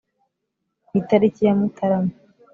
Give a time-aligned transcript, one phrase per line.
[0.87, 2.13] ku itariki ya Mutarama